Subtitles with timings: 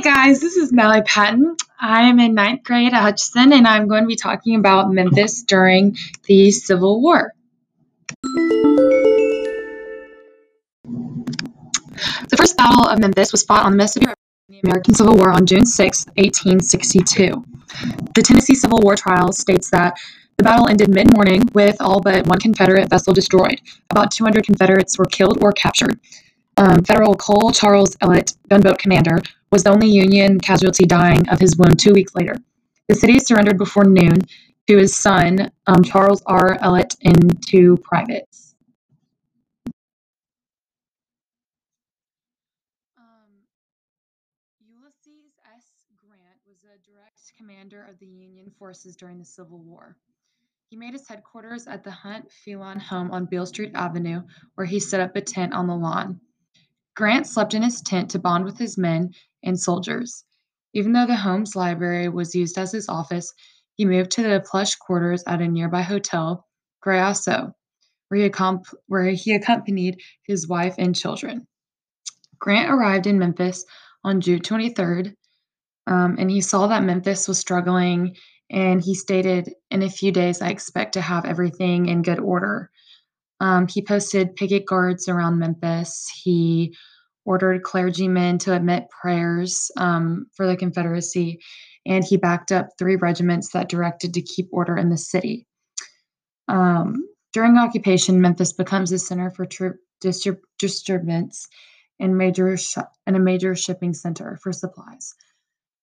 [0.00, 1.56] guys, this is Melly Patton.
[1.80, 5.96] I'm in ninth grade at Hutchinson, and I'm going to be talking about Memphis during
[6.24, 7.32] the Civil War.
[12.28, 14.16] The first Battle of Memphis was fought on the Mississippi River
[14.50, 17.44] in the American Civil War on June 6, 1862.
[18.14, 19.98] The Tennessee Civil War trial states that
[20.36, 23.62] the battle ended mid-morning with all but one Confederate vessel destroyed.
[23.90, 25.98] About 200 Confederates were killed or captured.
[26.58, 29.20] Um, Federal Cole Charles Ellet, gunboat commander,
[29.56, 32.36] was the only Union casualty dying of his wound two weeks later.
[32.88, 34.18] The city surrendered before noon
[34.68, 36.58] to his son, um, Charles R.
[36.60, 38.54] Ellet, and two privates.
[42.98, 43.32] Um,
[44.60, 45.64] Ulysses S.
[46.06, 49.96] Grant was a direct commander of the Union forces during the Civil War.
[50.68, 54.20] He made his headquarters at the Hunt Phelan home on Beale Street Avenue,
[54.56, 56.20] where he set up a tent on the lawn.
[56.94, 59.14] Grant slept in his tent to bond with his men
[59.46, 60.24] and soldiers.
[60.74, 63.32] Even though the home's library was used as his office,
[63.76, 66.46] he moved to the plush quarters at a nearby hotel,
[66.84, 67.52] Ousel,
[68.08, 71.46] where he, accom- where he accompanied his wife and children.
[72.38, 73.64] Grant arrived in Memphis
[74.04, 75.14] on June 23rd,
[75.86, 78.16] um, and he saw that Memphis was struggling
[78.50, 82.70] and he stated, In a few days, I expect to have everything in good order.
[83.40, 86.10] Um, he posted picket guards around Memphis.
[86.22, 86.74] He
[87.26, 91.40] ordered clergymen to admit prayers um, for the Confederacy,
[91.84, 95.46] and he backed up three regiments that directed to keep order in the city.
[96.48, 101.46] Um, during occupation, Memphis becomes a center for troop distrib- disturbance
[102.00, 105.14] and major sh- and a major shipping center for supplies.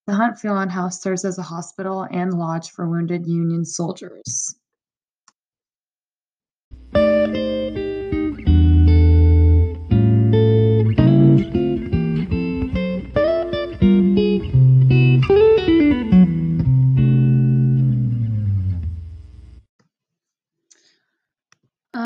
[0.08, 4.56] The Hunt Phelan House serves as a hospital and lodge for wounded Union soldiers.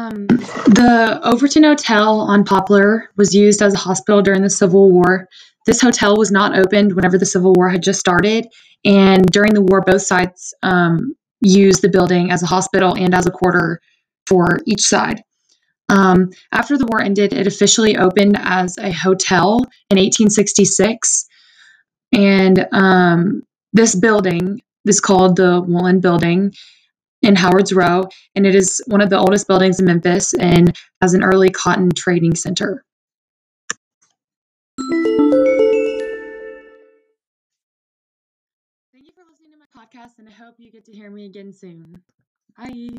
[0.07, 5.27] Um, the Overton Hotel on Poplar was used as a hospital during the Civil War.
[5.65, 8.47] This hotel was not opened whenever the Civil War had just started,
[8.85, 13.25] and during the war, both sides um, used the building as a hospital and as
[13.25, 13.81] a quarter
[14.27, 15.21] for each side.
[15.89, 19.57] Um, after the war ended, it officially opened as a hotel
[19.89, 21.25] in 1866,
[22.13, 23.41] and um,
[23.73, 26.53] this building is called the Woolen Building
[27.27, 28.05] in Howard's Row,
[28.35, 31.91] and it is one of the oldest buildings in Memphis and has an early cotton
[31.95, 32.83] trading center.
[38.93, 41.25] Thank you for listening to my podcast, and I hope you get to hear me
[41.25, 42.01] again soon.
[42.57, 42.97] Bye.